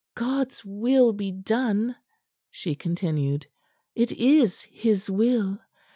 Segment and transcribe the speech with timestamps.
[0.15, 1.95] "God's will be done!"
[2.49, 3.45] she continued.
[3.93, 5.59] "It is His will.